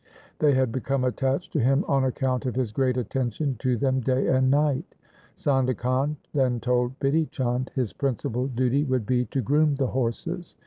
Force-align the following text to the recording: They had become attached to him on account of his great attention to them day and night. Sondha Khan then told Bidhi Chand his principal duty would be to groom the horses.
They 0.39 0.55
had 0.55 0.71
become 0.71 1.03
attached 1.03 1.53
to 1.53 1.59
him 1.59 1.85
on 1.87 2.03
account 2.03 2.47
of 2.47 2.55
his 2.55 2.71
great 2.71 2.97
attention 2.97 3.55
to 3.59 3.77
them 3.77 3.99
day 3.99 4.29
and 4.29 4.49
night. 4.49 4.95
Sondha 5.35 5.77
Khan 5.77 6.17
then 6.33 6.59
told 6.59 6.97
Bidhi 6.99 7.29
Chand 7.29 7.69
his 7.75 7.93
principal 7.93 8.47
duty 8.47 8.83
would 8.83 9.05
be 9.05 9.25
to 9.25 9.43
groom 9.43 9.75
the 9.75 9.85
horses. 9.85 10.55